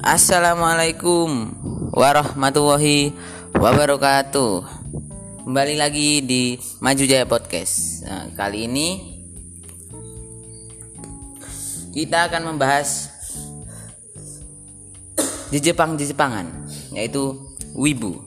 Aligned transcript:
Assalamualaikum 0.00 1.52
warahmatullahi 1.92 3.12
wabarakatuh. 3.52 4.64
Kembali 5.44 5.76
lagi 5.76 6.24
di 6.24 6.56
Maju 6.80 7.04
Jaya 7.04 7.28
Podcast. 7.28 8.08
Nah, 8.08 8.32
kali 8.32 8.64
ini 8.64 8.88
kita 11.92 12.32
akan 12.32 12.48
membahas 12.48 13.12
di 15.52 15.60
Jepang 15.60 16.00
di 16.00 16.08
Jepangan, 16.08 16.48
yaitu 16.96 17.36
wibu. 17.76 18.24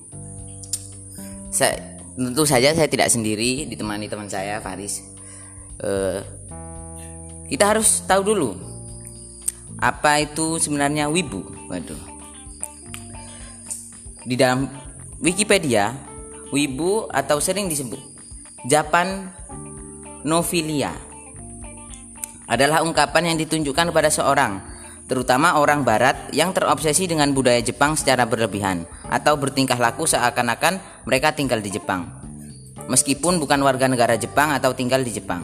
Saya 1.49 1.97
tentu 2.13 2.45
saja 2.45 2.77
saya 2.77 2.85
tidak 2.85 3.09
sendiri, 3.09 3.65
ditemani 3.65 4.05
teman 4.05 4.29
saya 4.29 4.61
Faris. 4.61 5.01
Eh, 5.81 6.21
kita 7.49 7.73
harus 7.73 8.05
tahu 8.05 8.21
dulu 8.21 8.72
apa 9.83 10.23
itu 10.23 10.63
sebenarnya 10.63 11.11
wibu? 11.11 11.43
Waduh. 11.67 11.99
Di 14.23 14.39
dalam 14.39 14.71
Wikipedia, 15.19 15.91
wibu 16.55 17.11
atau 17.11 17.43
sering 17.43 17.67
disebut 17.67 17.99
Japan 18.63 19.27
nofilia 20.23 20.95
adalah 22.47 22.79
ungkapan 22.83 23.35
yang 23.35 23.37
ditunjukkan 23.39 23.91
kepada 23.91 24.07
seorang, 24.07 24.63
terutama 25.11 25.59
orang 25.59 25.84
barat 25.84 26.15
yang 26.31 26.55
terobsesi 26.55 27.07
dengan 27.07 27.35
budaya 27.35 27.59
Jepang 27.59 27.99
secara 27.99 28.23
berlebihan 28.23 28.87
atau 29.11 29.35
bertingkah 29.35 29.75
laku 29.75 30.07
seakan-akan 30.07 30.79
mereka 31.03 31.35
tinggal 31.35 31.59
di 31.59 31.71
Jepang. 31.75 32.07
Meskipun 32.87 33.39
bukan 33.39 33.59
warga 33.63 33.87
negara 33.87 34.15
Jepang 34.15 34.51
atau 34.55 34.71
tinggal 34.75 35.03
di 35.03 35.11
Jepang. 35.11 35.43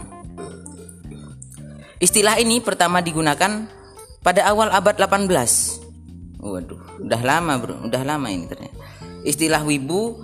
Istilah 1.99 2.39
ini 2.39 2.63
pertama 2.63 3.03
digunakan 3.03 3.78
pada 4.23 4.47
awal 4.47 4.71
abad 4.71 4.95
18. 4.95 6.39
Waduh, 6.39 7.03
udah 7.03 7.21
lama 7.23 7.53
bro, 7.59 7.75
udah 7.83 8.03
lama 8.07 8.31
ini 8.31 8.47
ternyata. 8.47 8.79
Istilah 9.27 9.63
wibu 9.67 10.23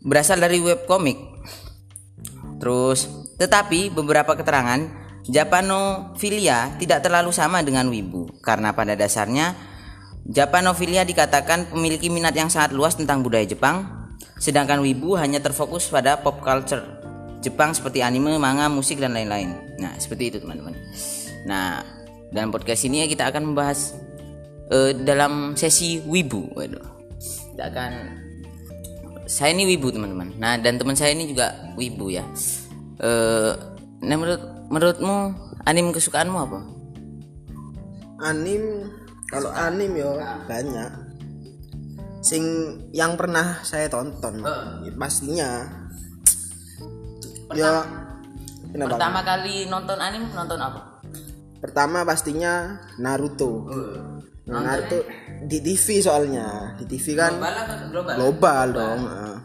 berasal 0.00 0.40
dari 0.40 0.60
webkomik. 0.60 1.18
Terus, 2.60 3.08
tetapi 3.36 3.92
beberapa 3.92 4.32
keterangan 4.32 4.80
Japanophilia 5.24 6.76
tidak 6.80 7.04
terlalu 7.04 7.32
sama 7.32 7.60
dengan 7.64 7.88
wibu 7.88 8.28
karena 8.44 8.76
pada 8.76 8.92
dasarnya 8.92 9.56
Japanophilia 10.24 11.04
dikatakan 11.04 11.68
memiliki 11.76 12.08
minat 12.08 12.32
yang 12.32 12.48
sangat 12.48 12.72
luas 12.72 12.96
tentang 12.96 13.20
budaya 13.20 13.44
Jepang, 13.44 14.08
sedangkan 14.40 14.80
wibu 14.80 15.20
hanya 15.20 15.36
terfokus 15.44 15.92
pada 15.92 16.16
pop 16.16 16.40
culture 16.40 16.80
Jepang 17.44 17.76
seperti 17.76 18.00
anime, 18.00 18.40
manga, 18.40 18.72
musik 18.72 18.96
dan 18.96 19.12
lain-lain. 19.12 19.76
Nah, 19.76 19.92
seperti 20.00 20.32
itu 20.32 20.36
teman-teman. 20.40 20.72
Nah, 21.44 21.84
dalam 22.34 22.50
podcast 22.50 22.82
ini 22.82 23.00
ya 23.00 23.06
kita 23.06 23.30
akan 23.30 23.54
membahas 23.54 23.94
uh, 24.74 24.90
dalam 25.06 25.54
sesi 25.54 26.02
wibu. 26.02 26.50
Waduh. 26.58 26.82
Kita 27.54 27.70
akan 27.70 27.92
saya 29.30 29.54
ini 29.54 29.70
wibu 29.70 29.94
teman-teman. 29.94 30.34
Nah 30.42 30.58
dan 30.58 30.74
teman 30.76 30.98
saya 30.98 31.14
ini 31.14 31.30
juga 31.30 31.54
wibu 31.78 32.10
ya. 32.10 32.26
Uh, 32.98 33.54
nah 34.02 34.18
menurut 34.18 34.42
menurutmu 34.66 35.16
anim 35.62 35.94
kesukaanmu 35.94 36.38
apa? 36.42 36.58
Anim 38.26 38.90
kalau 39.30 39.54
anim 39.54 39.94
yo 39.94 40.18
banyak. 40.50 40.90
Sing 42.24 42.42
yang 42.96 43.20
pernah 43.20 43.60
saya 43.62 43.86
tonton 43.86 44.40
ya, 44.42 44.92
pastinya. 44.96 45.48
ya 47.52 47.84
kenapa? 48.72 48.96
Pertama 48.96 49.20
kali 49.22 49.68
nonton 49.68 49.98
anim 50.00 50.24
nonton 50.32 50.56
apa? 50.56 50.93
Pertama 51.64 52.04
pastinya 52.04 52.76
Naruto. 53.00 53.64
Nah, 54.44 54.60
Naruto 54.60 55.00
di 55.40 55.64
TV 55.64 56.04
soalnya. 56.04 56.76
Di 56.76 56.84
TV 56.84 57.16
kan 57.16 57.40
Global 57.40 57.56
global? 57.88 58.14
global 58.20 58.66
dong. 58.76 59.00
Heeh. 59.08 59.36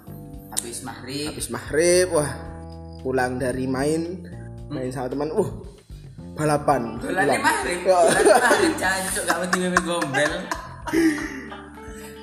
Habis 0.51 0.77
maghrib. 0.83 1.31
Habis 1.31 1.47
maghrib, 1.47 2.07
wah 2.11 2.27
pulang 2.99 3.39
dari 3.39 3.63
main 3.63 4.27
main 4.67 4.91
sama 4.91 5.07
teman, 5.07 5.31
uh 5.31 5.47
balapan. 6.35 6.99
Pulang. 6.99 7.39
maghrib. 7.39 7.87
Ya, 7.87 8.91
maghrib 9.39 9.79
gombel. 9.87 10.31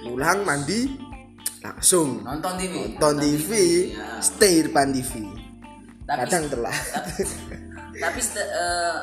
pulang 0.05 0.39
mandi 0.45 0.93
langsung 1.65 2.21
Nonton 2.21 2.53
TV. 2.61 2.75
nonton 2.95 3.15
TV, 3.19 3.51
Ya. 3.97 4.21
stay 4.21 4.61
depan 4.61 4.93
TV. 4.93 5.25
Tapi 6.05 6.19
Kadang 6.23 6.45
telat. 6.53 6.77
tapi 7.97 8.21
sete- 8.21 8.45
eh, 8.63 8.95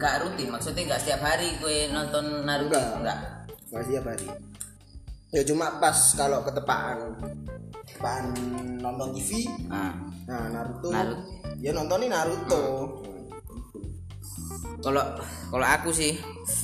nggak 0.00 0.14
rutin 0.18 0.48
maksudnya 0.48 0.82
nggak 0.86 0.96
setiap 0.98 1.20
hari 1.22 1.52
gue 1.54 1.92
nonton 1.92 2.24
Naruto 2.42 2.72
Enggak. 2.72 2.96
enggak 2.96 3.18
Masih 3.70 3.92
tiap 3.92 4.06
hari. 4.08 4.26
Ya 5.30 5.42
cuma 5.44 5.76
pas 5.76 5.94
kalau 6.16 6.40
ketepaan 6.40 7.20
ketepaan 7.84 8.24
nonton 8.80 9.12
TV, 9.12 9.44
nah 9.68 9.92
nah 10.24 10.48
Naruto, 10.48 10.88
Naruto. 10.88 11.22
ya 11.60 11.70
nontonin 11.70 12.08
Naruto. 12.08 12.62
kalau 14.80 15.04
kalau 15.46 15.66
aku 15.68 15.92
sih 15.92 16.16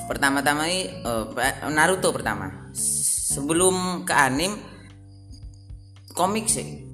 pertama-tama 0.08 0.64
ini 0.64 0.88
pa- 1.30 1.68
Naruto 1.68 2.08
pertama 2.10 2.72
sebelum 3.28 4.02
ke 4.02 4.14
anim 4.16 4.56
komik 6.10 6.48
sih 6.48 6.88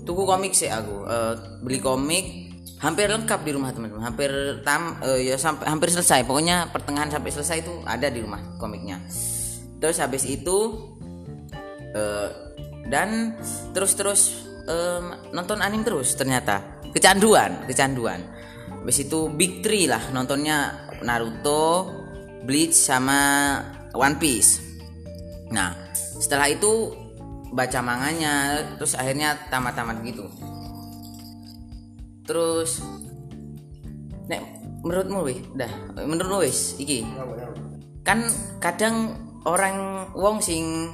tuku 0.00 0.22
komik 0.22 0.54
sih 0.54 0.70
aku 0.70 1.02
Eh, 1.04 1.34
beli 1.60 1.78
komik 1.78 2.45
hampir 2.80 3.08
lengkap 3.08 3.40
di 3.44 3.50
rumah 3.56 3.72
teman-teman. 3.72 4.04
Hampir 4.04 4.30
tam 4.60 5.00
eh, 5.00 5.32
ya 5.32 5.36
sampai 5.40 5.64
hampir 5.68 5.88
selesai. 5.88 6.24
Pokoknya 6.28 6.68
pertengahan 6.72 7.08
sampai 7.08 7.30
selesai 7.32 7.56
itu 7.64 7.72
ada 7.88 8.08
di 8.12 8.20
rumah 8.20 8.40
komiknya. 8.60 9.00
Terus 9.80 9.96
habis 10.00 10.24
itu 10.28 10.58
eh, 11.96 12.28
dan 12.86 13.34
terus-terus 13.74 14.46
em, 14.68 15.04
nonton 15.32 15.60
anim 15.64 15.80
terus 15.82 16.14
ternyata. 16.14 16.62
Kecanduan 16.92 17.68
kecanduan. 17.68 18.24
Habis 18.84 19.08
itu 19.08 19.28
big 19.32 19.60
three 19.64 19.88
lah 19.88 20.00
nontonnya. 20.12 20.84
Naruto 20.96 21.92
Bleach 22.48 22.72
sama 22.72 23.20
One 23.92 24.16
Piece. 24.16 24.64
Nah 25.52 25.76
setelah 25.92 26.48
itu 26.48 26.88
baca 27.52 27.80
manganya 27.84 28.64
terus 28.80 28.96
akhirnya 28.96 29.36
tamat-tamat 29.52 30.00
gitu 30.08 30.24
terus 32.26 32.82
nek 34.26 34.42
menurutmu 34.82 35.18
wih 35.22 35.38
dah 35.54 35.70
menurutmu 35.98 36.42
wis 36.42 36.74
iki? 36.82 37.06
Kan 38.02 38.26
kadang 38.62 39.18
orang 39.46 40.10
wong 40.14 40.42
sing 40.42 40.90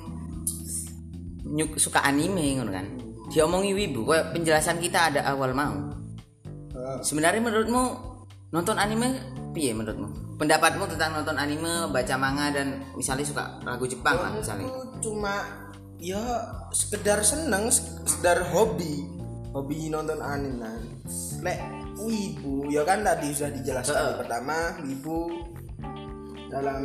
nyuk 1.48 1.76
suka 1.76 2.00
anime 2.04 2.60
ngono 2.60 2.72
kan? 2.72 2.86
Diomongi 3.32 3.72
wibu 3.72 4.04
kayak 4.04 4.36
penjelasan 4.36 4.76
kita 4.80 5.12
ada 5.12 5.20
awal 5.32 5.56
mau. 5.56 5.92
Sebenarnya 7.00 7.40
menurutmu 7.40 7.82
nonton 8.52 8.76
anime 8.76 9.16
piye 9.56 9.72
menurutmu? 9.72 10.36
Pendapatmu 10.36 10.84
tentang 10.96 11.20
nonton 11.20 11.36
anime 11.36 11.88
baca 11.92 12.14
manga 12.16 12.52
dan 12.52 12.84
misalnya 12.96 13.24
suka 13.24 13.44
lagu 13.64 13.84
Jepang 13.88 14.20
lah 14.20 14.32
misalnya. 14.36 14.68
Cuma 15.00 15.44
ya 16.02 16.20
sekedar 16.74 17.22
seneng, 17.22 17.70
sekedar 18.04 18.50
hobi, 18.50 19.06
hobi 19.52 19.92
nonton 19.92 20.18
anime. 20.18 20.60
Nah. 20.60 20.80
Lek 21.44 21.60
wibu 22.00 22.72
ya 22.72 22.82
kan 22.82 23.04
tadi 23.04 23.30
sudah 23.32 23.52
dijelaskan. 23.52 23.94
Yang 23.94 24.18
pertama 24.24 24.56
wibu 24.82 25.18
dalam 26.52 26.82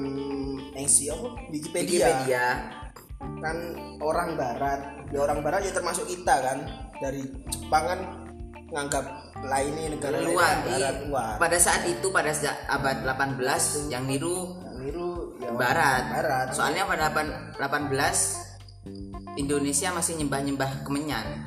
NC 0.72 1.12
apa 1.12 1.28
Wikipedia, 1.52 2.08
Wikipedia 2.08 2.46
kan 3.44 3.58
orang 4.00 4.40
barat 4.40 4.80
ya 5.12 5.20
orang 5.28 5.44
barat 5.44 5.68
ya 5.68 5.74
termasuk 5.76 6.08
kita 6.08 6.36
kan 6.40 6.58
dari 7.04 7.28
Jepang 7.52 7.84
kan 7.84 8.00
nganggap 8.68 9.04
lainnya 9.48 9.96
negara 9.96 10.24
luar 10.24 10.64
kan 10.64 10.72
barat 10.72 10.96
luar 11.08 11.34
pada 11.40 11.58
saat 11.60 11.84
itu 11.88 12.08
pada 12.12 12.32
abad 12.72 13.04
18 13.04 13.92
yang 13.92 14.08
niru 14.08 14.56
yang 14.64 14.78
niru 14.80 15.36
ya 15.40 15.52
barat. 15.56 16.04
barat 16.12 16.48
Soalnya 16.52 16.84
pada 16.88 17.12
8 17.12 17.60
18 17.60 18.48
Indonesia 19.38 19.94
masih 19.94 20.18
nyembah-nyembah 20.18 20.82
kemenyan. 20.82 21.47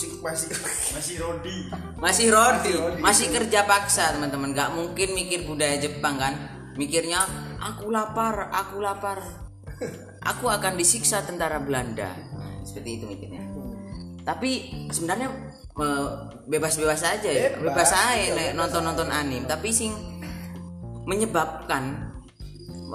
Masih 0.00 0.16
masih 0.24 0.48
masih 0.96 1.14
Rodi 1.20 1.56
Masih 2.00 2.26
rodi, 2.32 2.72
masih 3.04 3.28
kerja 3.28 3.68
paksa, 3.68 4.16
teman-teman. 4.16 4.56
Gak 4.56 4.72
mungkin 4.72 5.12
mikir 5.12 5.44
budaya 5.44 5.76
Jepang 5.76 6.16
kan. 6.16 6.32
Mikirnya 6.80 7.20
aku 7.60 7.92
lapar, 7.92 8.48
aku 8.48 8.80
lapar. 8.80 9.20
Aku 10.24 10.48
akan 10.48 10.80
disiksa 10.80 11.20
tentara 11.20 11.60
Belanda. 11.60 12.16
Nah, 12.16 12.64
seperti 12.64 12.96
itu 12.96 13.04
mikirnya. 13.04 13.44
Tapi 14.24 14.88
sebenarnya 14.88 15.28
bebas-bebas 16.48 17.04
aja 17.04 17.28
ya. 17.28 17.60
Bebas, 17.60 17.76
Bebas 17.76 17.92
aja 17.92 18.56
nonton-nonton 18.56 19.12
anime, 19.12 19.44
tapi 19.44 19.68
sing 19.68 19.92
menyebabkan 21.04 22.08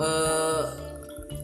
eh 0.01 0.63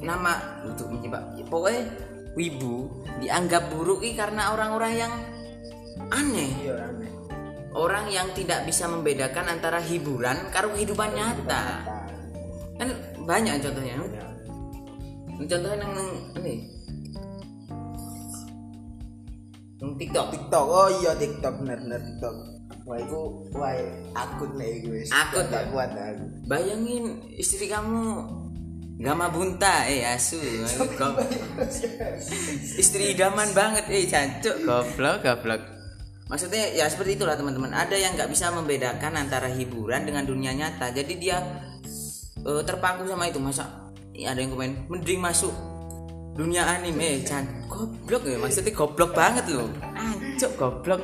nama 0.02 0.66
untuk 0.66 0.90
menyebab 0.90 1.38
pokoknya 1.46 1.86
wibu 2.34 2.90
dianggap 3.22 3.69
buruk 3.69 4.02
i 4.02 4.18
karena 4.18 4.50
orang-orang 4.58 4.94
yang 4.98 5.13
aneh. 6.12 6.52
Iya 6.62 6.75
aneh. 6.92 7.12
Orang 7.72 8.12
yang 8.12 8.28
tidak 8.36 8.68
bisa 8.68 8.86
membedakan 8.92 9.48
antara 9.48 9.80
hiburan 9.80 10.52
karo 10.52 10.75
kehidupan 10.75 11.16
nyata. 11.16 11.63
kan 12.75 12.90
banyak 13.24 13.62
contohnya. 13.62 13.96
Contohnya 15.38 15.78
nang 15.80 15.92
nang 15.96 16.10
ini 16.44 16.56
TikTok. 19.98 20.28
TikTok. 20.34 20.66
Oh 20.66 20.90
iya 21.02 21.12
TikTok. 21.16 21.54
Bener 21.63 21.80
bener 21.86 22.02
TikTok. 22.02 22.36
Wah 22.81 22.98
itu 22.98 23.19
wah 23.54 23.74
akun 24.18 24.58
nih 24.58 24.81
gue 24.81 25.06
Akun, 25.13 25.46
ya? 25.54 25.69
kuat 25.69 25.92
aku. 25.94 26.25
Bayangin 26.50 27.22
istri 27.38 27.69
kamu 27.69 28.25
Gama 29.02 29.34
bunta 29.34 29.90
eh 29.90 30.06
asu 30.06 30.38
Gop- 31.02 31.25
istri 32.78 33.18
idaman 33.18 33.50
banget 33.54 33.90
eh 33.90 34.06
cancuk 34.06 34.62
goblok 34.62 35.25
goblok 35.25 35.62
maksudnya 36.31 36.72
ya 36.72 36.88
seperti 36.88 37.19
itulah 37.19 37.36
teman-teman. 37.36 37.75
Ada 37.75 38.00
yang 38.00 38.16
nggak 38.16 38.31
bisa 38.31 38.56
membedakan 38.56 39.19
antara 39.19 39.51
hiburan 39.51 40.07
dengan 40.07 40.24
dunia 40.24 40.56
nyata. 40.56 40.95
Jadi 40.95 41.19
dia 41.19 41.44
eh, 42.39 42.63
terpaku 42.63 43.04
sama 43.04 43.28
itu. 43.28 43.44
Masa 43.44 43.92
ya 44.16 44.31
ada 44.31 44.39
yang 44.39 44.56
komen 44.56 44.88
mending 44.88 45.19
masuk 45.19 45.51
dunia 46.31 46.63
anime 46.63 47.28
can 47.28 47.44
goblok 47.68 48.24
ya 48.24 48.39
maksudnya 48.39 48.72
goblok 48.72 49.12
banget 49.12 49.51
loh. 49.51 49.68
Ancuk 50.00 50.56
goblok. 50.56 51.04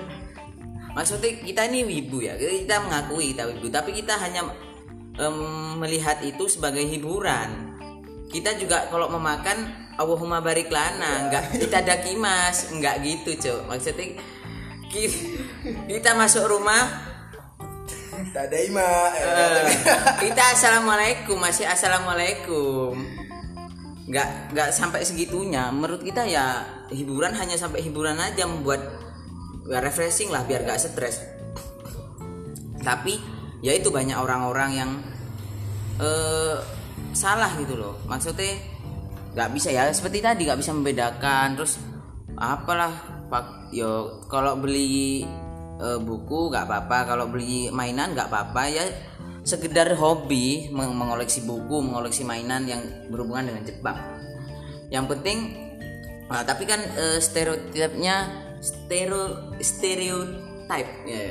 Maksudnya 0.96 1.44
kita 1.44 1.62
ini 1.70 1.86
wibu 1.86 2.24
ya 2.24 2.40
kita 2.40 2.80
mengakui 2.88 3.36
kita 3.36 3.52
wibu. 3.52 3.68
Tapi 3.68 3.92
kita 3.92 4.16
hanya 4.18 4.48
em, 5.20 5.38
melihat 5.78 6.24
itu 6.24 6.48
sebagai 6.48 6.82
hiburan. 6.88 7.76
Kita 8.32 8.56
juga 8.56 8.88
kalau 8.88 9.12
mau 9.12 9.22
makan 9.22 9.88
Allahumma 10.00 10.40
barik 10.40 10.72
lana 10.72 11.28
nggak 11.30 11.60
kita 11.60 11.84
dakimas 11.84 12.72
nggak 12.72 12.96
gitu 13.04 13.32
cok. 13.38 13.62
Maksudnya 13.70 14.18
kita 15.88 16.12
masuk 16.16 16.48
rumah. 16.48 17.16
Ada 18.38 18.58
ima 18.70 18.86
eh, 19.18 19.66
kita 20.22 20.54
assalamualaikum 20.54 21.42
masih 21.42 21.66
assalamualaikum. 21.66 22.94
Nggak 24.06 24.54
nggak 24.54 24.70
sampai 24.70 25.02
segitunya. 25.02 25.74
Menurut 25.74 26.06
kita 26.06 26.22
ya 26.30 26.62
hiburan 26.94 27.34
hanya 27.34 27.58
sampai 27.58 27.82
hiburan 27.82 28.14
aja 28.22 28.46
membuat 28.46 28.82
ya, 29.66 29.82
refreshing 29.82 30.30
lah 30.30 30.46
biar 30.46 30.70
nggak 30.70 30.78
stres. 30.78 31.26
Tapi 32.86 33.18
ya 33.66 33.74
itu 33.74 33.90
banyak 33.90 34.18
orang-orang 34.18 34.72
yang 34.78 34.92
eh 35.98 36.62
salah 37.18 37.58
gitu 37.58 37.74
loh. 37.74 37.98
Maksudnya 38.06 38.54
nggak 39.34 39.50
bisa 39.58 39.74
ya. 39.74 39.90
Seperti 39.90 40.22
tadi 40.22 40.46
nggak 40.46 40.62
bisa 40.62 40.78
membedakan. 40.78 41.58
Terus 41.58 41.82
apalah 42.38 42.94
pak 43.34 43.57
yo 43.74 44.24
kalau 44.32 44.60
beli 44.60 45.24
eh, 45.80 46.00
buku 46.00 46.52
nggak 46.52 46.66
apa-apa 46.68 47.16
kalau 47.16 47.26
beli 47.28 47.72
mainan 47.72 48.16
nggak 48.16 48.32
apa-apa 48.32 48.64
ya 48.72 48.86
sekedar 49.48 49.96
hobi 49.96 50.68
meng- 50.76 50.96
mengoleksi 50.96 51.48
buku 51.48 51.80
mengoleksi 51.80 52.28
mainan 52.28 52.68
yang 52.68 52.84
berhubungan 53.08 53.52
dengan 53.52 53.64
Jepang 53.64 53.98
yang 54.92 55.08
penting 55.08 55.56
nah, 56.28 56.44
tapi 56.44 56.68
kan 56.68 56.80
eh, 56.80 57.20
stereotipnya 57.20 58.48
stereo 58.62 59.54
stereotype. 59.62 60.92
Ya. 61.08 61.26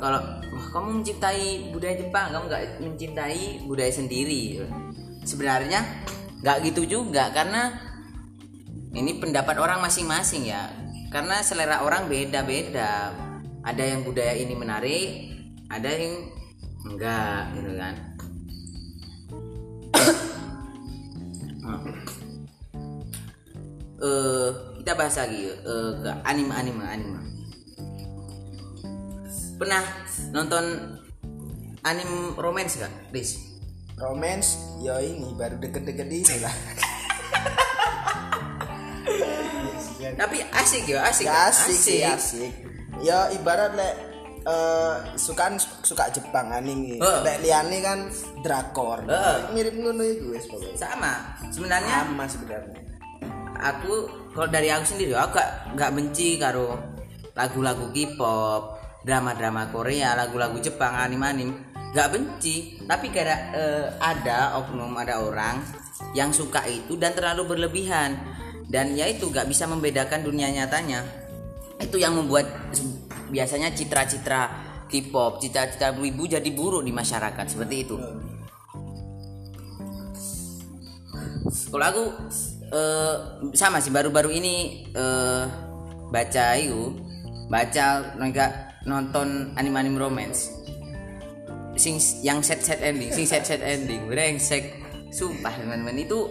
Kalau 0.00 0.20
wah 0.40 0.66
kamu 0.72 1.02
mencintai 1.02 1.74
budaya 1.74 1.94
Jepang 1.98 2.32
kamu 2.32 2.44
nggak 2.48 2.62
mencintai 2.80 3.44
budaya 3.68 3.92
sendiri. 3.92 4.64
Sebenarnya 5.26 5.84
nggak 6.40 6.56
gitu 6.72 7.00
juga 7.00 7.32
karena 7.32 7.72
ini 8.94 9.18
pendapat 9.18 9.58
orang 9.58 9.82
masing-masing 9.82 10.48
ya 10.48 10.70
karena 11.14 11.38
selera 11.46 11.86
orang 11.86 12.10
beda-beda. 12.10 13.14
Ada 13.62 13.94
yang 13.94 14.02
budaya 14.02 14.34
ini 14.34 14.58
menarik 14.58 15.30
ada 15.70 15.88
yang 15.88 16.26
enggak 16.82 17.54
gitu 17.54 17.72
kan. 17.78 17.94
Eh 24.04 24.50
kita 24.84 25.00
bahas 25.00 25.16
lagi 25.16 25.48
eh, 25.48 25.90
ke 26.02 26.10
anime 26.28 26.52
anime 26.52 26.84
anime. 26.84 27.20
Pernah 29.56 29.80
nonton 30.34 30.64
anime 31.86 32.36
romance 32.36 32.76
gak, 32.76 32.92
Riz? 33.14 33.54
romance? 33.96 34.58
Ya 34.82 34.98
ini 35.00 35.32
baru 35.38 35.56
deket-deket 35.62 36.10
ini 36.10 36.42
lah 36.42 36.50
Tapi 40.12 40.36
asik 40.52 40.84
ya, 40.84 41.00
asik. 41.08 41.24
Ya, 41.24 41.48
asik 41.48 41.78
sih 41.80 42.00
asik 42.04 42.52
ya 43.00 43.32
ibarat 43.32 43.72
lek 43.74 43.94
eh 44.44 44.94
suka 45.16 45.56
suka 45.80 46.12
Jepang 46.12 46.52
anime 46.52 47.00
Heeh. 47.00 47.20
lek 47.24 47.40
liane 47.40 47.78
kan 47.80 47.98
drakor 48.44 49.00
Heeh. 49.08 49.56
mirip 49.56 49.74
ngono 49.80 50.04
wis 50.30 50.44
pokoknya 50.44 50.76
Sama. 50.76 51.12
Sebenarnya 51.48 52.04
sama 52.04 52.24
sebenarnya 52.28 52.80
aku 53.64 53.92
kalau 54.36 54.48
dari 54.50 54.68
aku 54.68 54.84
sendiri 54.84 55.16
aku 55.16 55.38
gak, 55.38 55.50
gak 55.78 55.92
benci 55.94 56.36
karo 56.36 56.74
lagu-lagu 57.34 57.90
K-pop, 57.90 58.62
drama-drama 59.02 59.66
Korea, 59.74 60.14
lagu-lagu 60.14 60.54
Jepang, 60.62 60.94
anim-anim, 60.94 61.50
gak 61.90 62.14
benci. 62.14 62.78
Tapi 62.86 63.10
gara 63.10 63.50
eh, 63.50 63.86
ada 63.98 64.58
oknum 64.62 64.94
ada 64.94 65.18
orang 65.18 65.58
yang 66.14 66.30
suka 66.30 66.62
itu 66.66 66.94
dan 66.94 67.10
terlalu 67.14 67.54
berlebihan 67.54 68.14
dan 68.68 68.96
ya 68.96 69.08
itu 69.08 69.28
gak 69.28 69.48
bisa 69.48 69.68
membedakan 69.68 70.24
dunia 70.24 70.48
nyatanya. 70.50 71.04
Itu 71.80 71.98
yang 71.98 72.16
membuat 72.16 72.46
biasanya 73.28 73.74
citra-citra 73.74 74.62
K-pop, 74.88 75.42
citra-citra 75.42 75.96
ibu 75.96 76.22
jadi 76.28 76.50
buruk 76.54 76.86
di 76.86 76.92
masyarakat 76.94 77.46
seperti 77.50 77.76
itu. 77.82 77.96
kalau 81.74 81.86
aku 81.90 82.04
eh, 82.70 83.14
sama 83.58 83.82
sih 83.82 83.90
baru-baru 83.90 84.30
ini 84.30 84.86
eh, 84.94 85.44
baca 86.14 86.46
itu 86.54 86.94
baca 87.50 88.14
nggak 88.14 88.52
nonton 88.86 89.52
anime-anime 89.58 89.98
romance 89.98 90.54
sing 91.74 91.98
yang 92.22 92.38
set 92.46 92.62
set 92.62 92.78
ending 92.78 93.10
sing 93.10 93.26
set 93.26 93.42
set 93.42 93.58
ending 93.58 94.06
brengsek 94.06 94.70
sumpah 95.10 95.50
teman-teman 95.50 95.98
itu 95.98 96.30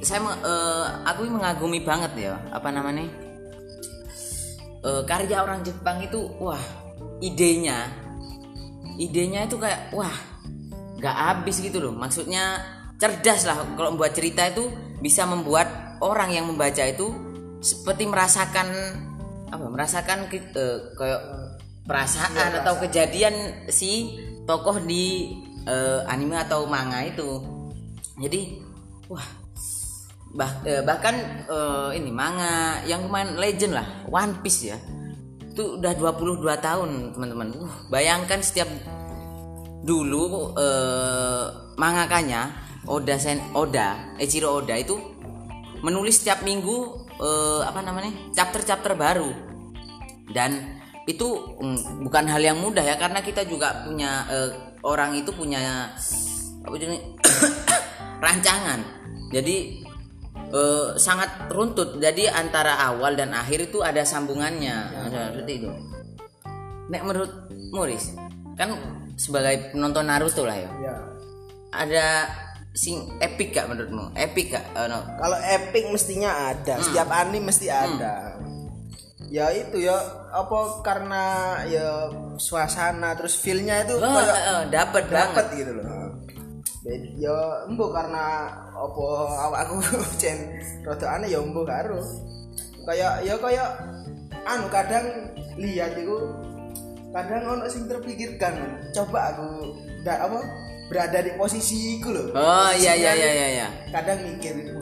saya 0.00 0.20
eh, 0.24 0.86
aku 1.04 1.28
mengagumi 1.28 1.84
banget 1.84 2.12
ya 2.16 2.34
apa 2.50 2.68
namanya? 2.72 3.06
Eh, 4.80 5.02
karya 5.04 5.44
orang 5.44 5.60
Jepang 5.60 6.00
itu 6.00 6.24
wah 6.40 6.60
idenya 7.20 7.92
idenya 9.00 9.48
itu 9.48 9.56
kayak 9.56 9.92
wah 9.96 10.12
nggak 11.00 11.16
habis 11.16 11.60
gitu 11.64 11.80
loh. 11.80 11.92
Maksudnya 11.96 12.60
cerdas 13.00 13.48
lah 13.48 13.64
kalau 13.76 13.96
membuat 13.96 14.12
cerita 14.12 14.44
itu 14.44 14.68
bisa 15.00 15.24
membuat 15.24 15.96
orang 16.04 16.36
yang 16.36 16.44
membaca 16.44 16.84
itu 16.84 17.08
seperti 17.64 18.04
merasakan 18.04 18.68
apa 19.48 19.64
merasakan 19.68 20.28
eh, 20.32 20.78
kayak 20.96 21.22
perasaan 21.88 22.60
atau 22.60 22.76
kejadian 22.80 23.66
si 23.72 24.20
tokoh 24.44 24.80
di 24.84 25.32
eh, 25.64 26.00
anime 26.08 26.36
atau 26.36 26.68
manga 26.68 27.00
itu. 27.04 27.40
Jadi 28.20 28.60
wah 29.08 29.39
bah- 30.34 30.62
eh, 30.62 30.82
bahkan 30.86 31.14
eh, 31.46 31.90
ini 31.98 32.10
manga 32.14 32.82
yang 32.86 33.06
kemarin 33.06 33.38
legend 33.38 33.72
lah 33.74 33.86
One 34.06 34.38
Piece 34.42 34.70
ya. 34.70 34.78
Itu 35.50 35.82
udah 35.82 35.92
22 35.98 36.46
tahun 36.62 36.90
teman-teman. 37.18 37.48
Uh, 37.58 37.74
bayangkan 37.90 38.38
setiap 38.38 38.70
dulu 39.82 40.54
eh, 40.54 41.44
mangakanya 41.74 42.54
Oda 42.86 43.16
Sen 43.16 43.40
Oda 43.52 44.16
Eiichiro 44.16 44.60
Oda 44.60 44.76
itu 44.76 44.96
menulis 45.80 46.20
setiap 46.22 46.46
minggu 46.46 47.08
eh, 47.18 47.60
apa 47.66 47.80
namanya 47.82 48.12
chapter-chapter 48.32 48.94
baru. 48.94 49.30
Dan 50.30 50.78
itu 51.10 51.58
mm, 51.58 52.06
bukan 52.06 52.24
hal 52.30 52.38
yang 52.38 52.58
mudah 52.62 52.86
ya 52.86 52.94
karena 52.94 53.18
kita 53.18 53.42
juga 53.42 53.82
punya 53.82 54.24
eh, 54.30 54.50
orang 54.86 55.18
itu 55.18 55.34
punya 55.34 55.90
apa 56.62 56.76
rancangan. 58.24 58.80
Jadi 59.30 59.86
eh, 60.50 60.88
sangat 60.98 61.50
runtut. 61.50 61.98
Jadi 62.02 62.26
antara 62.26 62.78
awal 62.90 63.14
dan 63.14 63.34
akhir 63.34 63.70
itu 63.70 63.80
ada 63.80 64.02
sambungannya. 64.02 64.76
Ada 65.10 65.20
seperti 65.34 65.52
itu. 65.64 65.70
Nek 66.90 67.02
menurut 67.06 67.32
Muris 67.70 68.18
kan 68.58 68.76
sebagai 69.16 69.72
penonton 69.72 70.04
Naruto 70.04 70.44
lah 70.44 70.58
ya. 70.58 70.70
Ya. 70.82 70.96
Ada 71.70 72.06
sing 72.74 73.18
epic 73.22 73.56
gak 73.56 73.70
menurutmu? 73.70 74.12
Epic 74.14 74.52
gak? 74.52 74.64
Eh, 74.74 74.86
no. 74.90 75.00
kalau 75.16 75.38
epic 75.38 75.88
mestinya 75.88 76.52
ada. 76.52 76.76
Hmm. 76.76 76.84
setiap 76.84 77.08
anime 77.08 77.48
mesti 77.48 77.66
ada. 77.70 78.36
Ya 79.30 79.46
itu 79.54 79.78
ya 79.78 79.94
apa 80.34 80.82
karena 80.82 81.22
ya 81.70 82.10
suasana 82.34 83.14
terus 83.14 83.38
feelnya 83.38 83.86
itu 83.86 83.94
oh, 83.94 84.02
kayak 84.02 84.38
eh, 84.42 84.64
dapat 84.74 85.04
banget. 85.06 85.30
dapat 85.30 85.46
gitu 85.54 85.72
loh 85.78 86.09
Bed- 86.80 87.12
ya 87.20 87.36
embo 87.68 87.92
karena 87.92 88.48
apa 88.72 89.04
awakku 89.48 89.76
cen 90.20 90.56
rada 90.80 91.06
aneh 91.20 91.28
ya 91.28 91.38
embo 91.44 91.60
karo 91.68 92.00
kayak 92.88 93.20
ya 93.20 93.36
kayak 93.36 93.68
anu 94.48 94.66
kadang 94.72 95.04
lihat 95.60 95.92
itu 96.00 96.16
kadang 97.12 97.42
ono 97.44 97.68
sing 97.68 97.84
terpikirkan 97.84 98.80
coba 98.96 99.36
aku 99.36 99.76
da, 100.00 100.24
apa 100.24 100.40
berada 100.88 101.20
di 101.20 101.36
posisi 101.36 102.00
iku 102.00 102.16
loh 102.16 102.26
oh 102.32 102.72
iya 102.72 102.96
iya 102.96 103.12
itu 103.12 103.20
iya 103.20 103.32
iya. 103.32 103.46
Iya 103.52 103.68
kadang 103.92 104.18
mikir 104.24 104.54
itu. 104.56 104.80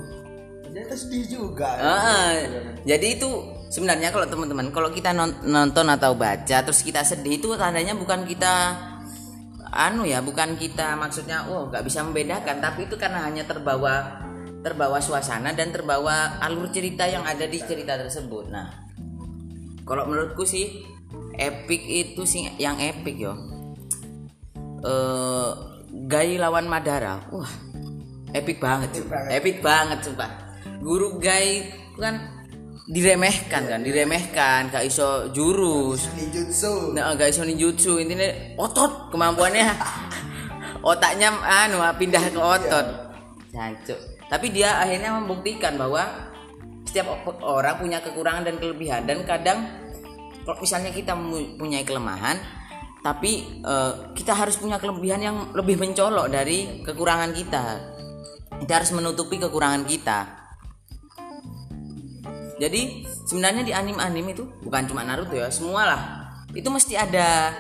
Ternyata 0.68 0.94
sedih 1.00 1.24
juga. 1.26 1.80
Ah, 1.80 2.36
jadi 2.84 3.16
itu 3.16 3.28
sebenarnya 3.72 4.12
kalau 4.12 4.28
teman-teman 4.28 4.68
kalau 4.68 4.92
kita 4.92 5.16
non- 5.16 5.40
nonton 5.42 5.88
atau 5.88 6.12
baca 6.12 6.60
terus 6.60 6.84
kita 6.84 7.00
sedih 7.00 7.40
itu 7.40 7.48
tandanya 7.56 7.96
bukan 7.96 8.28
kita 8.28 8.76
anu 9.72 10.08
ya 10.08 10.24
bukan 10.24 10.56
kita 10.56 10.96
maksudnya 10.96 11.48
oh 11.48 11.68
nggak 11.68 11.84
bisa 11.84 12.00
membedakan 12.04 12.62
tapi 12.62 12.88
itu 12.88 12.96
karena 12.96 13.24
hanya 13.24 13.44
terbawa 13.44 14.24
terbawa 14.64 14.98
suasana 14.98 15.54
dan 15.54 15.70
terbawa 15.70 16.42
alur 16.42 16.68
cerita 16.74 17.06
yang 17.06 17.22
ada 17.22 17.46
di 17.46 17.58
cerita 17.62 17.94
tersebut. 17.94 18.50
Nah 18.50 18.68
kalau 19.86 20.04
menurutku 20.08 20.44
sih 20.44 20.84
epic 21.38 21.82
itu 21.86 22.22
sih 22.28 22.48
yang 22.60 22.76
epic 22.78 23.16
yo. 23.16 23.34
Eh 24.84 25.50
Gai 26.08 26.36
lawan 26.36 26.68
Madara. 26.68 27.24
Wah 27.32 27.52
epic 28.36 28.60
banget 28.60 29.00
Epic 29.00 29.08
banget. 29.08 29.30
epic 29.40 29.56
banget 29.64 29.98
sumpah. 30.04 30.30
Guru 30.84 31.16
Gai 31.18 31.68
kan 31.98 32.37
diremehkan 32.88 33.68
kan 33.68 33.80
diremehkan 33.84 34.72
gak 34.72 34.88
iso 34.88 35.28
jurus. 35.36 36.08
Ninjutsu. 36.16 36.96
Nah, 36.96 37.12
gak 37.12 37.36
iso 37.36 37.44
ninjutsu 37.44 38.00
intinya 38.00 38.56
otot 38.56 39.12
kemampuannya. 39.12 39.68
Otaknya 40.88 41.28
anu 41.44 41.84
pindah 42.00 42.24
ke 42.32 42.40
otot. 42.40 42.86
Jancuk. 43.48 43.96
tapi 44.28 44.52
dia 44.52 44.76
akhirnya 44.76 45.16
membuktikan 45.16 45.80
bahwa 45.80 46.04
setiap 46.84 47.16
orang 47.40 47.80
punya 47.80 48.00
kekurangan 48.00 48.44
dan 48.44 48.56
kelebihan. 48.60 49.04
Dan 49.08 49.24
kadang 49.24 49.68
kalau 50.44 50.60
misalnya 50.60 50.92
kita 50.92 51.16
punya 51.56 51.84
kelemahan 51.84 52.36
tapi 53.04 53.60
eh, 53.60 53.92
kita 54.16 54.32
harus 54.32 54.56
punya 54.56 54.80
kelebihan 54.80 55.20
yang 55.20 55.36
lebih 55.52 55.76
mencolok 55.76 56.28
dari 56.32 56.84
kekurangan 56.84 57.32
kita. 57.36 57.64
Kita 58.64 58.72
harus 58.80 58.90
menutupi 58.96 59.36
kekurangan 59.40 59.84
kita 59.84 60.37
jadi 62.58 63.06
sebenarnya 63.06 63.62
di 63.62 63.72
anim-anim 63.72 64.34
itu 64.34 64.42
bukan 64.66 64.90
cuma 64.90 65.06
Naruto 65.06 65.38
ya, 65.38 65.46
semua 65.48 65.82
lah. 65.86 66.02
Itu 66.50 66.68
mesti 66.74 66.98
ada 66.98 67.54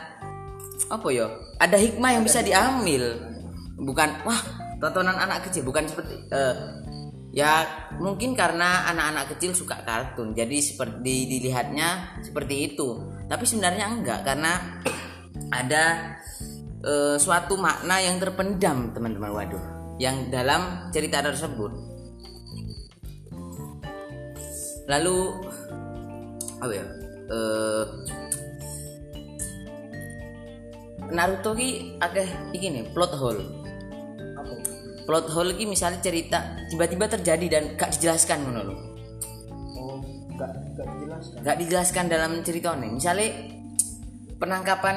apa 0.90 1.08
ya? 1.14 1.30
Ada 1.62 1.78
hikmah 1.78 2.18
yang 2.18 2.26
bisa 2.26 2.42
diambil. 2.42 3.14
Bukan 3.78 4.26
wah, 4.26 4.42
tontonan 4.82 5.14
anak 5.14 5.46
kecil 5.48 5.62
bukan 5.62 5.86
seperti 5.86 6.18
eh, 6.34 6.54
ya 7.30 7.62
mungkin 8.02 8.34
karena 8.34 8.90
anak-anak 8.90 9.38
kecil 9.38 9.54
suka 9.54 9.86
kartun. 9.86 10.34
Jadi 10.34 10.58
seperti 10.58 11.30
dilihatnya 11.30 12.18
seperti 12.26 12.74
itu. 12.74 13.06
Tapi 13.30 13.44
sebenarnya 13.46 13.86
enggak 13.86 14.26
karena 14.26 14.82
ada 15.54 16.18
eh, 16.82 17.16
suatu 17.22 17.54
makna 17.54 18.02
yang 18.02 18.18
terpendam, 18.18 18.90
teman-teman. 18.90 19.30
Waduh, 19.30 19.62
yang 20.02 20.26
dalam 20.26 20.90
cerita 20.90 21.22
tersebut. 21.22 21.87
Lalu 24.88 25.36
apa 26.58 26.72
ya 26.74 26.84
eh 27.28 27.84
Naruto 31.08 31.56
ki 31.56 31.96
iki 32.52 32.68
nih 32.68 32.84
plot 32.92 33.12
hole. 33.16 33.40
Apa? 34.36 34.52
Plot 35.08 35.26
hole 35.32 35.56
ki 35.56 35.64
misalnya 35.64 36.04
cerita 36.04 36.38
tiba-tiba 36.68 37.08
terjadi 37.08 37.46
dan 37.48 37.64
gak 37.80 37.96
dijelaskan 37.96 38.44
ngono 38.44 38.60
lho. 38.68 38.76
Oh 39.72 39.98
enggak 40.04 40.52
enggak 40.52 40.88
jelas 41.00 41.24
kan 41.32 41.40
gak 41.44 41.56
dijelaskan 41.64 42.04
dalam 42.12 42.32
cerita 42.44 42.76
nih. 42.76 42.90
Misalnya 42.92 43.28
penangkapan 44.36 44.96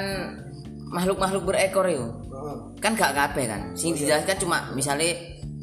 makhluk-makhluk 0.91 1.47
berekor 1.47 1.87
oh, 1.95 2.75
kan 2.83 2.99
gak 2.99 3.15
kabeh 3.15 3.47
kan? 3.47 3.71
Sing 3.79 3.95
dijelaskan 3.95 4.35
cuma 4.35 4.67
misalnya 4.75 5.15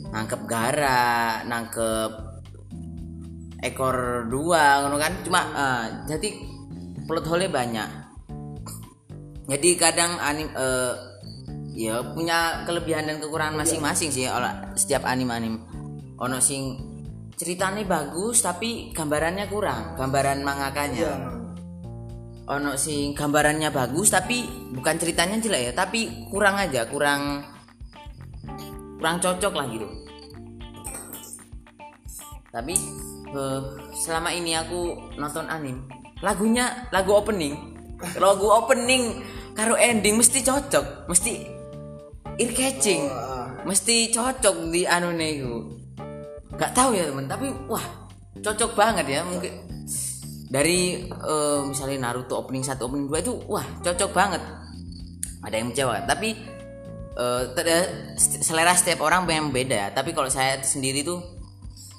nangkep 0.09 0.41
gara 0.49 1.45
nangkep 1.45 2.28
ekor 3.63 4.29
dua 4.31 4.87
ngono 4.87 4.97
kan? 4.99 5.13
Cuma 5.27 5.41
eh, 5.55 5.85
jadi 6.07 6.29
plot 7.09 7.27
hole 7.27 7.49
banyak. 7.49 7.89
Jadi 9.49 9.69
kadang 9.81 10.21
anim 10.21 10.49
eh, 10.53 10.95
ya 11.79 12.03
punya 12.11 12.67
kelebihan 12.67 13.07
dan 13.07 13.23
kekurangan 13.23 13.63
masing-masing 13.63 14.11
sih 14.11 14.27
olah 14.27 14.75
setiap 14.75 15.07
anim-anim. 15.07 15.63
Ono 16.19 16.43
sing 16.43 16.75
ceritanya 17.39 17.87
bagus 17.87 18.43
tapi 18.43 18.91
gambarannya 18.91 19.47
kurang 19.47 19.95
gambaran 19.95 20.43
mangakanya. 20.43 20.99
Iya. 20.99 21.15
Ono 22.51 22.75
sing 22.75 23.15
gambarannya 23.15 23.71
bagus 23.71 24.11
tapi 24.11 24.43
bukan 24.75 24.99
ceritanya 24.99 25.39
jelek 25.39 25.63
ya 25.71 25.73
tapi 25.73 26.29
kurang 26.29 26.59
aja 26.59 26.85
kurang 26.91 27.47
kurang 28.99 29.17
cocok 29.23 29.55
lah 29.55 29.67
gitu. 29.71 29.89
Tapi 32.51 32.75
eh, 33.33 33.61
selama 33.93 34.33
ini 34.33 34.57
aku 34.57 35.13
nonton 35.21 35.49
anim 35.49 35.85
lagunya 36.23 36.89
lagu 36.91 37.15
opening. 37.15 37.55
Lagu 38.19 38.47
opening 38.47 39.23
karo 39.59 39.75
ending 39.75 40.15
mesti 40.15 40.39
cocok 40.47 41.11
mesti 41.11 41.51
ear 42.39 42.53
catching 42.55 43.11
Wah. 43.11 43.67
mesti 43.67 44.15
cocok 44.15 44.71
di 44.71 44.87
anu 44.87 45.11
nego 45.11 45.67
nggak 46.55 46.71
tahu 46.79 46.95
ya 46.95 47.11
teman 47.11 47.27
tapi 47.27 47.51
wah 47.67 47.83
cocok 48.39 48.79
banget 48.79 49.19
ya. 49.19 49.27
Mungkin 49.27 49.55
dari 50.47 51.11
eh, 51.11 51.61
misalnya 51.67 52.07
Naruto 52.07 52.39
opening 52.39 52.63
satu 52.63 52.87
opening 52.87 53.11
dua 53.11 53.19
itu 53.19 53.35
wah 53.51 53.67
cocok 53.83 54.11
banget. 54.15 54.43
Ada 55.43 55.55
yang 55.59 55.71
kecewa 55.75 56.07
tapi 56.07 56.35
ter- 57.59 58.15
selera 58.19 58.79
setiap 58.79 59.03
orang 59.03 59.27
yang 59.27 59.51
beda. 59.51 59.91
Tapi 59.91 60.15
kalau 60.15 60.31
saya 60.31 60.63
sendiri 60.63 61.03
tuh 61.03 61.38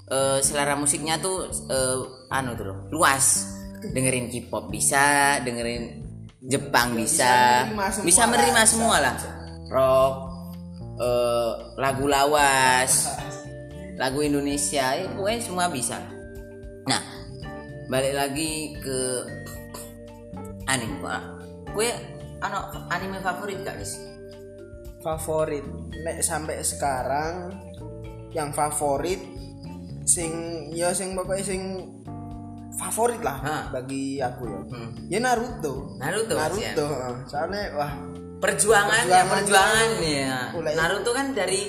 eh, 0.10 0.40
selera 0.42 0.76
musiknya 0.76 1.22
tuh 1.22 1.48
eh, 1.70 2.34
anu 2.34 2.58
tuh 2.58 2.66
loh, 2.74 2.80
luas. 2.92 3.56
Dengerin 3.80 4.28
K-pop 4.28 4.68
bisa 4.68 5.40
dengerin 5.40 6.04
Jepang 6.44 7.00
bisa 7.00 7.64
menerima 7.64 7.88
semua 7.96 8.06
bisa 8.08 8.22
menerima 8.28 8.62
semua 8.68 8.96
lah. 9.00 9.16
Rock 9.72 10.16
eh, 11.00 11.52
lagu 11.80 12.06
lawas 12.12 13.08
lagu 13.96 14.20
Indonesia 14.24 14.96
ya 14.96 15.08
pokoknya 15.16 15.40
semua 15.40 15.72
bisa. 15.72 15.96
Nah 16.88 17.20
balik 17.90 18.14
lagi 18.14 18.78
ke 18.84 19.00
anime 20.70 21.02
pak 21.02 21.22
gue 21.74 21.90
ano 22.46 22.70
anime 22.94 23.18
favorit 23.18 23.66
gak 23.66 23.82
guys 23.82 23.98
favorit 25.02 25.66
nek 26.06 26.22
sampai 26.22 26.62
sekarang 26.62 27.50
yang 28.30 28.54
favorit 28.54 29.18
sing 30.10 30.32
ya 30.72 30.90
sing 30.90 31.14
pokoknya 31.14 31.46
sing 31.46 31.62
favorit 32.72 33.20
lah 33.20 33.38
Hah. 33.38 33.64
bagi 33.70 34.18
aku 34.18 34.44
ya 34.46 34.60
Hmm. 34.66 34.90
ya 35.06 35.20
Naruto 35.20 35.94
Naruto, 35.96 36.34
Naruto 36.34 36.86
heeh. 36.88 37.16
soalnya 37.26 37.64
wah 37.74 37.92
perjuangannya 38.40 39.20
Perjuangannya. 39.20 39.32
perjuangannya 39.36 40.30
Mulai- 40.56 40.76
Naruto 40.76 41.12
kan 41.12 41.28
dari, 41.32 41.62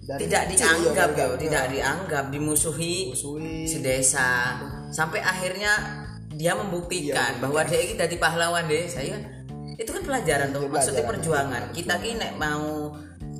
dari 0.00 0.20
tidak 0.24 0.42
dianggap 0.48 1.10
ya, 1.12 1.26
tidak 1.36 1.64
dianggap 1.70 2.24
dimusuhi 2.28 3.12
Musuhi. 3.12 3.68
sedesa 3.68 4.58
sampai 4.88 5.20
akhirnya 5.20 5.72
dia 6.32 6.56
membuktikan 6.56 7.36
Iya, 7.36 7.40
bahwa 7.40 7.60
dia 7.62 7.78
ini 7.78 7.94
dari 7.94 8.16
pahlawan 8.16 8.64
desa 8.66 8.98
ya 8.98 9.20
itu 9.72 9.90
kan 9.90 10.02
pelajaran 10.02 10.48
tuh 10.50 10.64
Itu 10.64 10.72
maksudnya 10.72 11.04
perjuangan 11.04 11.62
kita 11.70 11.94
ini 11.98 12.28
mau 12.34 12.92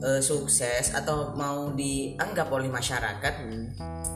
eh, 0.03 0.21
sukses 0.21 0.93
atau 0.93 1.33
mau 1.39 1.71
dianggap 1.73 2.51
oleh 2.51 2.69
masyarakat 2.69 3.35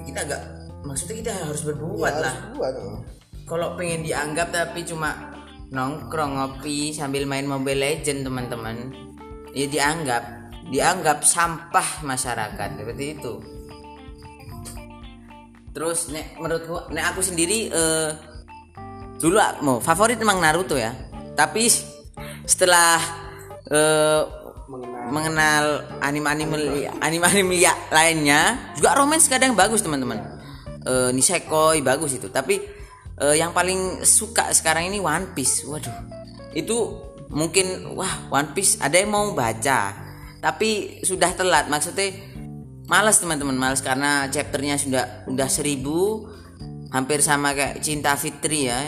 kita 0.03 0.19
agak 0.27 0.43
maksudnya 0.83 1.17
kita 1.23 1.33
harus 1.47 1.63
berbuat 1.67 2.13
Ya, 2.13 2.23
lah. 2.23 2.35
oh. 2.59 2.99
kalau 3.47 3.79
pengen 3.79 4.03
dianggap 4.03 4.51
tapi 4.51 4.83
cuma 4.83 5.35
nongkrong 5.71 6.39
ngopi 6.39 6.95
sambil 6.95 7.27
main 7.27 7.47
Mobile 7.47 7.83
Legend 7.83 8.27
teman-teman 8.27 8.77
ya 9.51 9.67
dianggap 9.67 10.23
dianggap 10.71 11.23
sampah 11.23 12.03
masyarakat 12.03 12.69
seperti 12.79 13.05
itu. 13.19 13.35
Terus 15.71 16.09
nek 16.11 16.41
menurutku 16.41 16.91
nek 16.91 17.05
aku 17.15 17.21
sendiri 17.23 17.71
eh, 17.71 18.11
dulu 19.21 19.37
mau 19.63 19.79
favorit 19.79 20.19
emang 20.19 20.43
Naruto 20.43 20.75
ya. 20.75 20.91
Tapi 21.37 21.69
setelah 22.49 22.99
eh, 23.71 24.23
mengenal 24.67 25.03
mengenal 25.15 25.65
anime-anime 26.03 26.91
anime-anime 26.99 27.55
ya 27.59 27.75
lainnya. 27.91 28.75
Juga 28.75 28.99
romance 28.99 29.31
kadang 29.31 29.55
bagus 29.55 29.83
teman-teman. 29.83 30.19
Eh 30.83 31.11
Nisekoi 31.15 31.83
bagus 31.83 32.19
itu. 32.19 32.29
Tapi 32.31 32.59
eh, 33.23 33.35
yang 33.39 33.55
paling 33.55 34.03
suka 34.03 34.51
sekarang 34.51 34.91
ini 34.91 34.99
One 34.99 35.35
Piece. 35.35 35.63
Waduh. 35.67 35.95
Itu 36.55 36.77
mungkin 37.31 37.95
wah 37.95 38.31
One 38.31 38.55
Piece 38.55 38.79
ada 38.83 38.99
yang 38.99 39.15
mau 39.15 39.31
baca. 39.33 39.95
Tapi 40.43 41.03
sudah 41.03 41.31
telat. 41.35 41.71
Maksudnya 41.71 42.11
malas 42.91 43.23
teman-teman. 43.23 43.55
Malas 43.55 43.83
karena 43.83 44.27
chapternya 44.31 44.79
sudah 44.79 45.27
udah 45.31 45.49
seribu. 45.51 46.27
Hampir 46.91 47.19
sama 47.23 47.55
kayak 47.55 47.83
Cinta 47.83 48.15
Fitri 48.19 48.71
ya. 48.71 48.83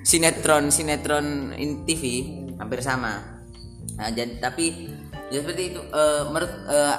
Sinetron 0.00 0.72
sinetron 0.72 1.54
in 1.54 1.84
TV 1.84 2.34
hampir 2.56 2.80
sama 2.80 3.39
Nah, 4.00 4.08
jadi 4.08 4.40
tapi 4.40 4.88
ya 5.28 5.44
seperti 5.44 5.76
itu. 5.76 5.80
Eh, 5.84 6.22
menurut 6.26 6.52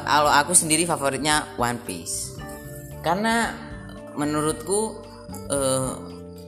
kalau 0.06 0.30
aku 0.30 0.54
sendiri 0.54 0.86
favoritnya 0.86 1.50
One 1.58 1.82
Piece. 1.82 2.38
karena 3.02 3.50
menurutku 4.14 5.02
eh, 5.50 5.92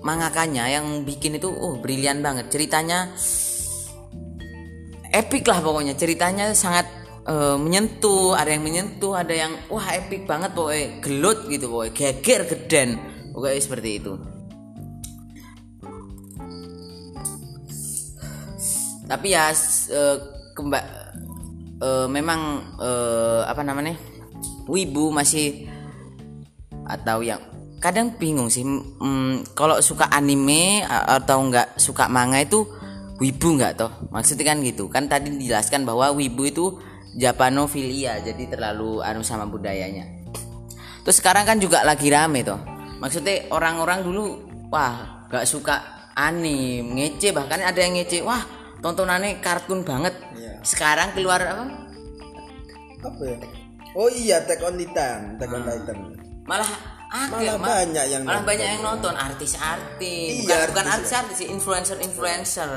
mangakanya 0.05 0.69
yang 0.69 1.01
bikin 1.01 1.41
itu 1.41 1.49
oh 1.49 1.81
brilian 1.81 2.21
banget. 2.21 2.53
Ceritanya 2.53 3.09
epic 5.09 5.49
lah 5.49 5.65
pokoknya. 5.65 5.97
Ceritanya 5.97 6.53
sangat 6.53 6.85
eh, 7.25 7.57
menyentuh 7.57 8.37
ada 8.37 8.53
yang 8.53 8.61
menyentuh 8.61 9.17
ada 9.17 9.33
yang 9.33 9.57
wah 9.73 9.89
epic 9.97 10.29
banget 10.29 10.53
pokoknya. 10.53 11.01
Gelut 11.01 11.49
gitu 11.49 11.65
pokoknya. 11.73 11.93
Geger 11.97 12.41
geden. 12.45 12.89
Pokoknya 13.33 13.57
seperti 13.57 13.89
itu. 13.97 14.13
Tapi 19.03 19.27
ya 19.33 19.49
s- 19.49 19.89
kemba 20.53 20.79
eh, 21.81 22.07
memang 22.07 22.61
eh, 22.79 23.41
apa 23.45 23.61
namanya 23.61 23.97
wibu 24.69 25.11
masih 25.11 25.67
atau 26.87 27.19
yang 27.23 27.39
kadang 27.83 28.15
bingung 28.15 28.47
sih 28.47 28.63
mm, 28.63 29.55
kalau 29.57 29.83
suka 29.83 30.07
anime 30.07 30.87
atau 30.87 31.43
enggak 31.43 31.75
suka 31.75 32.07
manga 32.07 32.39
itu 32.39 32.63
wibu 33.19 33.59
enggak 33.59 33.75
toh? 33.75 33.91
Maksudnya 34.13 34.55
kan 34.55 34.57
gitu 34.63 34.87
kan 34.87 35.03
tadi 35.11 35.35
dijelaskan 35.35 35.83
bahwa 35.83 36.15
wibu 36.15 36.47
itu 36.47 36.65
Japanofilia 37.13 38.23
jadi 38.23 38.49
terlalu 38.49 39.03
anu 39.03 39.21
sama 39.21 39.45
budayanya. 39.45 40.07
Terus 41.03 41.19
sekarang 41.19 41.43
kan 41.43 41.59
juga 41.59 41.83
lagi 41.83 42.07
rame 42.07 42.41
toh 42.41 42.73
maksudnya 43.03 43.51
orang-orang 43.51 43.99
dulu 43.99 44.23
wah 44.71 45.27
gak 45.27 45.43
suka 45.43 46.07
anime 46.15 46.95
ngece 46.95 47.35
bahkan 47.35 47.59
ada 47.59 47.75
yang 47.83 47.99
ngece 47.99 48.23
wah 48.23 48.39
tontonannya 48.83 49.39
kartun 49.39 49.81
banget. 49.81 50.11
Iya. 50.35 50.59
sekarang 50.61 51.15
keluar 51.15 51.39
apa? 51.39 51.63
Apa 52.99 53.23
ya? 53.23 53.37
Oh 53.93 54.09
iya 54.09 54.41
Attack 54.41 54.59
on 54.63 54.75
Titan 54.75 55.35
Attack 55.37 55.51
on 55.51 55.63
Titan. 55.63 55.97
Malah 56.43 56.71
ah, 57.07 57.27
Malah 57.31 57.55
ma- 57.55 57.67
banyak 57.79 58.05
yang 58.09 58.21
malah 58.23 58.41
nonton. 58.41 58.49
banyak 58.51 58.67
yang 58.67 58.81
nonton. 58.81 59.13
Artis-artis. 59.13 60.43
Iya, 60.43 60.67
bukan, 60.67 60.67
bukan 60.73 60.85
artis, 60.85 61.11
artis-artis 61.13 61.35
sih 61.39 61.47
influencer-influencer. 61.47 62.71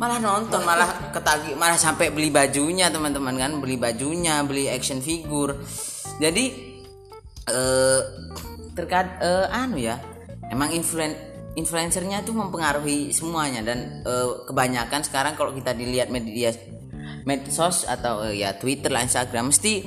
Malah 0.00 0.18
nonton 0.18 0.64
malah 0.64 1.12
ketagi 1.12 1.52
malah 1.52 1.76
sampai 1.76 2.08
beli 2.08 2.32
bajunya 2.32 2.88
teman-teman 2.88 3.36
kan. 3.36 3.52
Beli 3.60 3.76
bajunya 3.76 4.40
beli 4.42 4.66
action 4.66 4.98
figure. 4.98 5.60
Jadi 6.16 6.44
eh 7.46 8.00
terkad 8.72 9.20
eh, 9.20 9.46
anu 9.52 9.76
ya 9.76 10.00
emang 10.48 10.72
influen 10.72 11.12
influencernya 11.58 12.22
tuh 12.22 12.34
mempengaruhi 12.36 13.10
semuanya 13.10 13.64
dan 13.66 14.04
eh, 14.06 14.28
kebanyakan 14.46 15.02
sekarang 15.02 15.34
kalau 15.34 15.50
kita 15.50 15.74
dilihat 15.74 16.12
media 16.12 16.54
medsos 17.26 17.82
atau 17.86 18.22
eh, 18.26 18.44
ya 18.44 18.54
Twitter 18.54 18.92
lah 18.92 19.02
Instagram 19.02 19.50
mesti 19.50 19.82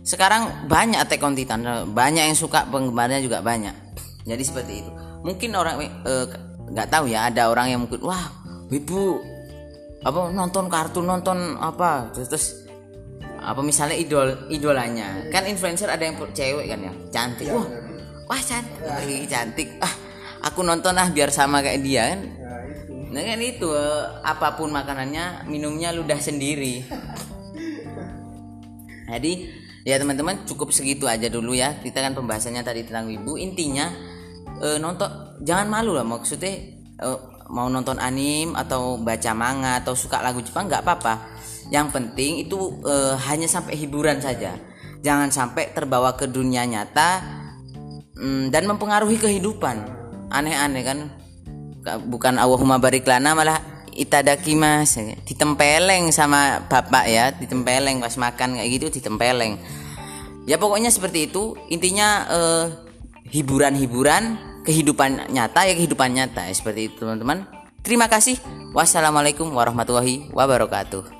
sekarang 0.00 0.66
banyak 0.66 0.96
Attack 0.96 1.20
on 1.20 1.36
Titan 1.36 1.60
banyak 1.92 2.32
yang 2.32 2.38
suka 2.38 2.64
penggemarnya 2.72 3.20
juga 3.20 3.44
banyak. 3.44 3.92
Jadi 4.24 4.42
seperti 4.42 4.72
itu. 4.80 4.90
Mungkin 5.20 5.52
orang 5.52 5.84
eh, 5.84 6.26
nggak 6.70 6.88
tahu 6.88 7.12
ya 7.12 7.28
ada 7.28 7.52
orang 7.52 7.76
yang 7.76 7.80
mungkin 7.84 8.00
wah 8.00 8.32
ibu 8.72 9.20
apa 10.00 10.32
nonton 10.32 10.72
kartun 10.72 11.04
nonton 11.04 11.60
apa? 11.60 12.08
Terus, 12.16 12.28
terus 12.32 12.46
apa 13.36 13.60
misalnya 13.60 14.00
idol 14.00 14.48
idolanya. 14.48 15.28
Kan 15.28 15.44
influencer 15.44 15.92
ada 15.92 16.00
yang 16.00 16.16
cewek 16.16 16.72
kan 16.72 16.80
ya 16.80 16.92
cantik. 17.12 17.52
Wah 17.52 17.68
wah 18.32 18.40
cantik. 18.40 19.28
Cantik. 19.28 19.68
Ah 19.84 19.99
aku 20.40 20.60
nonton 20.64 20.96
ah 20.96 21.08
biar 21.12 21.28
sama 21.32 21.60
kayak 21.60 21.80
dia 21.84 22.02
kan 22.16 22.20
nah 22.24 22.60
itu 22.64 23.00
Nah 23.10 23.22
kan 23.26 23.40
itu 23.42 23.68
apa 24.22 24.54
pun 24.54 24.70
makanannya 24.70 25.50
minumnya 25.50 25.90
ludah 25.90 26.22
sendiri. 26.22 26.86
Jadi 29.10 29.32
ya 29.82 29.98
teman-teman 29.98 30.46
cukup 30.46 30.70
segitu 30.70 31.10
aja 31.10 31.26
dulu 31.26 31.50
ya. 31.58 31.74
Kita 31.82 31.98
kan 31.98 32.14
pembahasannya 32.14 32.62
tadi 32.62 32.86
tentang 32.86 33.10
wibu. 33.10 33.34
Intinya 33.34 33.90
eh, 34.62 34.78
nonton 34.78 35.10
jangan 35.42 35.66
malu 35.66 35.98
lah 35.98 36.06
maksudnya 36.06 36.54
eh, 37.02 37.18
mau 37.50 37.66
nonton 37.66 37.98
anim 37.98 38.54
atau 38.54 38.94
baca 39.02 39.34
manga 39.34 39.82
atau 39.82 39.98
suka 39.98 40.22
lagu 40.22 40.38
Jepang 40.46 40.70
nggak 40.70 40.86
apa-apa. 40.86 41.14
Yang 41.74 41.90
penting 41.90 42.46
itu 42.46 42.78
eh, 42.86 43.18
hanya 43.26 43.50
sampai 43.50 43.74
hiburan 43.74 44.22
saja. 44.22 44.54
Jangan 45.02 45.34
sampai 45.34 45.74
terbawa 45.74 46.14
ke 46.14 46.30
dunia 46.30 46.62
nyata 46.62 47.26
mm, 48.14 48.54
dan 48.54 48.70
mempengaruhi 48.70 49.18
kehidupan. 49.18 49.99
Aneh-aneh 50.30 50.82
kan. 50.86 50.98
Ka- 51.84 52.00
bukan 52.00 52.38
Allahumma 52.40 52.78
barik 52.80 53.04
lana 53.04 53.36
malah 53.36 53.58
itadakimas 53.90 54.96
ditempeleng 55.26 56.14
sama 56.14 56.62
bapak 56.70 57.04
ya 57.10 57.34
ditempeleng 57.34 58.00
pas 58.00 58.14
makan 58.16 58.56
kayak 58.56 58.70
gitu 58.80 58.86
ditempeleng. 58.88 59.60
Ya 60.48 60.56
pokoknya 60.56 60.88
seperti 60.88 61.28
itu. 61.28 61.58
Intinya 61.68 62.24
eh, 62.30 62.64
hiburan-hiburan 63.28 64.38
kehidupan 64.64 65.34
nyata 65.34 65.68
ya 65.68 65.74
kehidupan 65.76 66.16
nyata 66.16 66.48
ya 66.48 66.54
seperti 66.56 66.88
itu 66.88 67.04
teman-teman. 67.04 67.44
Terima 67.84 68.08
kasih. 68.08 68.40
Wassalamualaikum 68.72 69.50
warahmatullahi 69.50 70.30
wabarakatuh 70.30 71.19